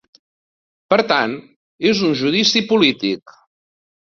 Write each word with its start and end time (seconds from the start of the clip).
Per 0.93 0.97
tant, 1.11 1.35
és 1.91 2.01
un 2.09 2.17
judici 2.23 2.65
polític. 2.73 3.37